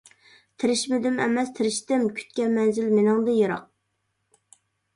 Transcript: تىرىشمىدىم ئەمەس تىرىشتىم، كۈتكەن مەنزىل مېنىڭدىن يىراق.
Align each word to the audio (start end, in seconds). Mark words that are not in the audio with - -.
تىرىشمىدىم 0.61 1.19
ئەمەس 1.25 1.51
تىرىشتىم، 1.59 2.07
كۈتكەن 2.17 2.57
مەنزىل 2.57 2.89
مېنىڭدىن 2.97 3.39
يىراق. 3.45 3.71